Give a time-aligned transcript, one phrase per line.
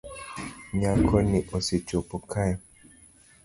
[0.77, 2.53] Nyakoni osechopo kae